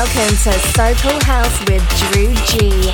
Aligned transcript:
Welcome 0.00 0.32
to 0.48 0.56
So 0.72 0.96
Cool 1.04 1.20
House 1.28 1.52
with 1.68 1.84
Drew 2.00 2.32
G, 2.48 2.88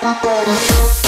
Tá 0.03 0.21
Música 0.21 1.02